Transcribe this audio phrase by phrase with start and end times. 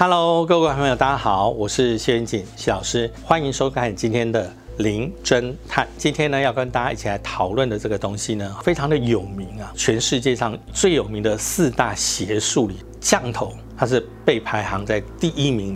[0.00, 5.88] Hello，各位朋友，大家好，我是谢元锦谢老师，欢迎收看今天的零侦探。
[5.96, 15.74] 今天呢，要跟大家一起来讨论的这个东西呢，非常的有名啊，全世界上最有名的四大邪术里，降头它是被排行在第一名。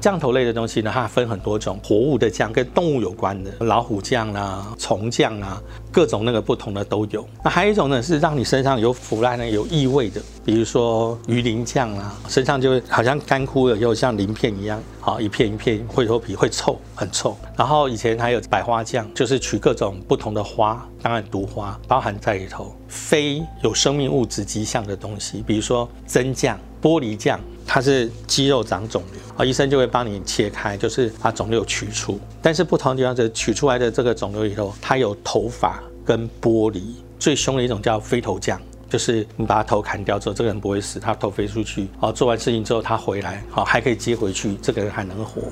[0.00, 5.62] 降头类的东西呢，它分很多种，活物的降跟动物有关的，老虎降啊、虫降啊，
[5.92, 7.28] 各种那个不同的都有。
[7.44, 17.36] 那还有一种呢，是让你身上有腐烂的、有异味的，比如说鱼鳞酱啊，身上就好像干枯了，又像鳞片一样，好一片一片会脱皮，会臭，很臭。
[17.56, 27.38] 然后以前还有百花酱，就是取各种不同的花，当然毒花包含在里头，非有生命物质迹象的东西，比如说真酱、玻璃酱。
[27.72, 32.18] 它是肌肉长肿瘤啊，医生就会帮你切开，就是把肿瘤取出。
[32.42, 36.82] 但是不同的地方是，取出来的这个肿瘤里头，它有头发跟玻璃。
[37.16, 45.42] 最凶的一种叫飞头酱，就是你把他头砍掉之后，这个人不会死，他头飞出去，哦，做完事情之后他回来，好还可以接回去，这个人还能活。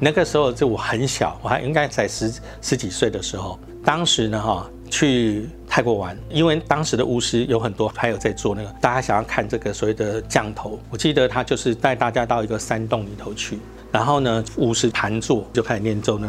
[0.00, 4.66] 那个时候就我很小，我还应该才十十几岁的时候，当时呢，哈。
[4.88, 10.78] 去泰国玩，因为当时的巫师有很多，还有在做那个，大家想要看这个所谓的降头。
[10.90, 13.58] 我记得他就是带大家到一个山洞里头去。
[13.90, 16.28] 然后呢，巫师盘坐就开始念咒呢，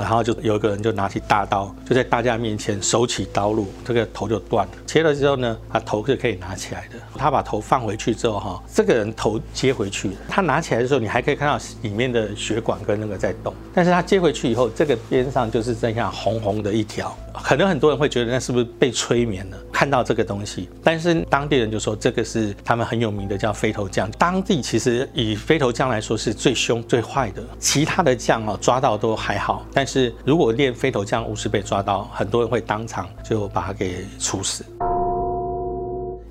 [0.00, 4.72] 然后就有一个人就拿起大刀，就在大家面前手起刀落，这个头就断了。
[4.86, 6.98] 切了之后呢，他头是可以拿起来的。
[7.14, 13.52] 他把头放回去之后，哈，这个人头接回去，他拿起来的时候，你还可以看到里面的血管跟那个在动。
[13.74, 17.14] 但是他接回去以后，这个边上就是剩下红红的一条。
[17.42, 19.56] 可能很多人会觉得那是不是被催眠了？
[19.72, 24.10] 看到这个东西，但是当地人就说这个是他们很有名的叫飞头匠。
[24.12, 34.64] 当地其实以飞头匠来说是最凶最坏的，其他的匠哦抓到都还好，但是如果练飞头匠巫师被抓到，很多人会当场就把他给处死。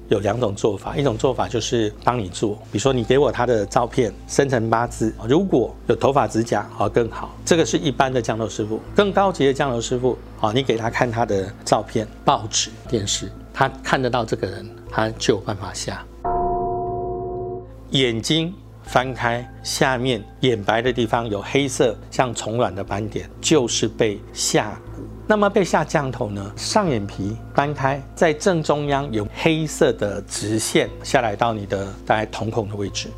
[0.09, 16.05] 有两种做法，一种做法就是帮你做，比如说你给我他的照片生成八字，如果有头发指甲啊更好，这个是一般的降头师傅，更高级的降头师傅啊，你给他看他的照片、报纸、电视，他看得到这个人，他就有办法下。
[17.91, 18.53] 眼睛
[18.83, 24.79] 翻开，下面眼白的地方有黑色像虫卵的斑点，就是被下。
[25.29, 26.53] 那么被下降头呢？
[26.55, 33.09] 上眼皮翻开，在正中央有黑色的直线下来到你的大概瞳孔的位置。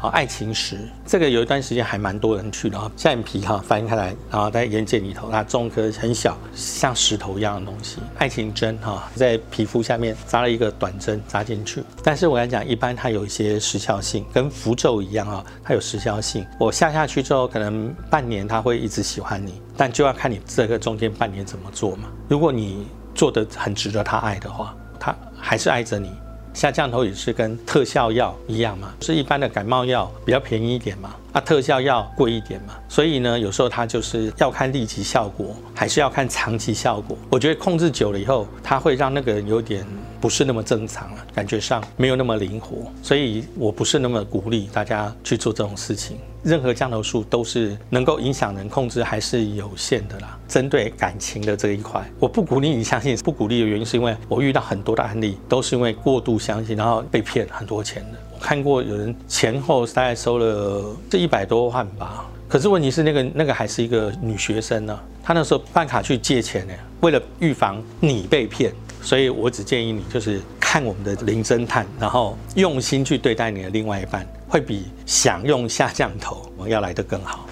[0.00, 11.82] 好，爱情石这个有一段时间还蛮多人去的哈，下眼皮哈翻开来，然后在眼睑里头，它种颗很小像石头一样的东西，爱情针哈，在皮肤下面扎了一个短针扎进去。
[12.00, 16.46] 但是我跟你讲，一般它有一些时效性，跟符咒一样哈，它有时效性。
[16.60, 22.08] 我下下去之后，可能半年它会一直喜欢你，但就要看你这个中间半年怎么做嘛。
[22.28, 26.12] 如果你做的很值得他爱的话，他还是爱着你。
[26.54, 37.16] 下降头也是跟特效药一样嘛，是一般的感冒药比较便宜一点嘛，啊，特效药贵一点嘛，所以呢，有时候它就是要看立即效果，还是要看长期效果。
[37.30, 39.86] 我觉得控制久了以后，它会让那个人有点
[40.20, 46.16] 不是那么正常了，感觉上没有那么灵活，所以我不是那么鼓励大家去做这种事情。
[46.42, 50.38] 任何降头术都是能够影响人控制还是有限的啦。
[50.46, 53.16] 针对感情的这一块，我不鼓励你相信。
[53.18, 58.18] 不鼓励的原因是因为我遇到很多的案例，都是因为过度相信，然后被骗很多钱的。
[58.34, 62.24] 我看过有人前后大概收了这一百多万吧。
[62.48, 68.72] 可是问题是那个那个还是一个女学生呢，她那时候办卡去借钱呢，为了预防你被骗，
[69.02, 74.26] 所以我只建议你就是看我们的零侦探，然后用心去对待你的另外一半。
[74.48, 77.46] 会比想用下降头我要来得更好。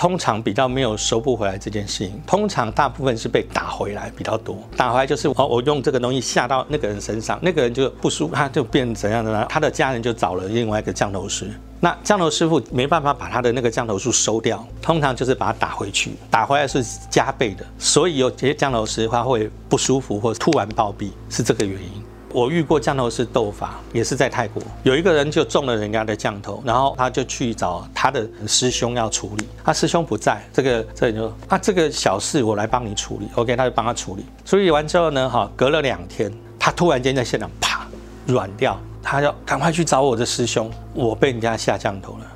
[0.00, 4.56] 通常比较没有收不回来这件事情，通常大部分是被打回来比较多。
[4.74, 9.44] 打回来就是哦，我用这个东西下到那个人身上，那个人就不舒服，他就变怎样的呢？
[9.50, 11.50] 他的家人就找了另外一个降头师。
[11.80, 17.66] 那降头师傅没办法把他的那个降头术收掉，通常就是把他打回去，打回来是加倍的。
[17.78, 22.02] 所以有些降头师他会不舒服或突然暴毙，是这个原因。
[22.32, 37.86] 我遇过降头师斗法，也是在泰国，有一个人就中了人家的降头，然后他就去找他的师兄要处理，他师兄不在，这个这里就啊这个小事我来帮你处理，OK，他就帮他处理，处理完之后呢，哈，隔了两天，他突然间在现场啪
[38.26, 42.26] 软掉，他要赶快去找我的师兄，我被人家下降头了。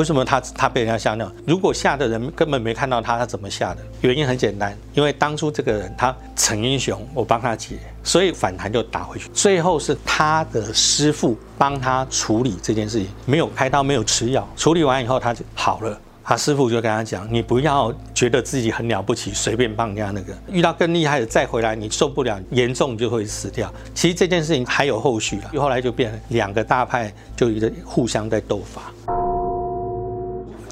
[0.00, 1.30] 为什么他他被人家吓尿？
[1.46, 3.82] 如果吓的人根本没看到他，他怎么吓的？
[4.00, 9.28] 原因很简单，因为当初这个人他逞英雄，我帮他解，所以反弹就打回去。
[9.34, 16.00] 最后是他的师傅帮他处理这件事情，没有开刀，没有吃药，处理完以后他就好了。
[16.22, 28.92] 他师傅就跟他讲：“你不要觉得自己很了不起，随便帮人家那个，遇到更厉害的再回来，你受不了，严重就会死掉。”其实这件事情还有后续了，后来就变成两个大派就一个互相在斗法。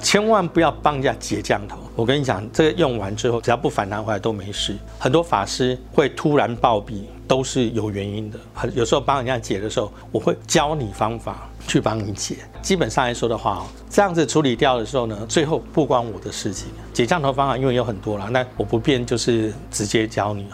[0.02, 1.76] 千万不要帮人家解降头。
[1.94, 4.76] 我跟你讲，这个用完之后，只要不反弹回来都没事。
[4.98, 8.38] 很多法师会突然暴毙，都是有原因的。
[8.54, 12.36] 很有时候帮人家解的时候，我会教你方法去帮你解。
[12.62, 16.68] 基本上来说的话，这样子处理掉的时候呢，最后不关我的事情。
[16.92, 20.46] 解降头方法因为有很多了，那我不便就是直接教你。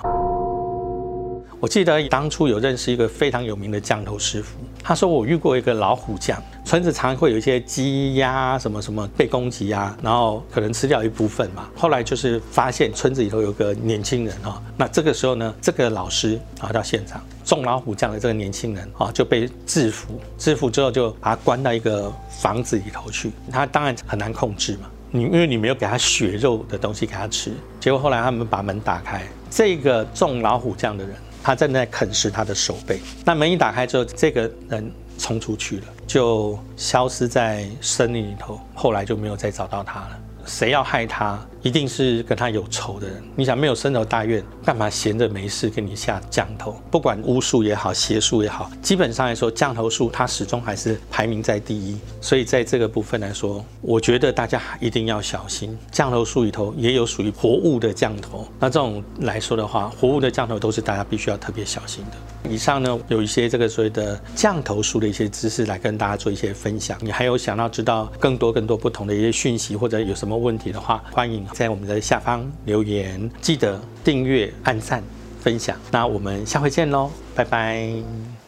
[1.61, 11.67] 我记得当初有认识一个非常有名的降头师傅，他说我遇过一个老虎将，村子常会有一些鸡鸭什么什么被攻击啊，然后可能吃掉一部分嘛。
[11.75, 31.17] 后来就是发现村子里头有个年轻人哈，那这个时候呢，这个老师啊到现场中老虎将的这个年轻人啊就被制服，制服之后就把他关到一个房子里头去，他当然很难控制嘛，你因为你没有给他血肉的东西给他吃，结果后来他们把门打开，这个中老虎将的人。
[31.44, 40.19] 他正在啃食他的手背，那门一打开之后，这个人冲出去了，就消失在森林里头，后来就没有再找到他了。
[40.46, 41.38] 谁要害他？
[41.65, 43.23] 一定是跟他有仇的人。
[43.35, 46.77] 你想没有深仇大怨，干嘛闲着没事给你下降头？
[46.91, 51.97] 不管巫术也好，邪术也好，基本上来说，降头术它始终还是排名在第一。
[52.21, 55.77] 所以在这个部分来说，我觉得大家一定要小心。
[55.91, 62.51] 降头术里头也有属于活物的降头，那这种来说的话，活物的降头都是大家必须要特别小心的。
[62.51, 66.99] 以上呢，有一些这个所谓的降头术的一些知识来跟大家做一些分享。
[67.01, 71.47] 你还有想要知道更多更多不同的一些讯息，或者有什么问题的话，欢迎。
[71.55, 75.03] 在我们的下方留言，记得订阅、按赞、
[75.41, 75.75] 分享。
[75.91, 78.44] 那我们下回见喽，拜拜。